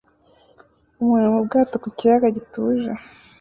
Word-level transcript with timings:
Umuntu 1.01 1.27
mu 1.33 1.39
bwato 1.45 1.75
ku 1.83 1.89
kiyaga 1.97 2.27
gituje 2.37 2.89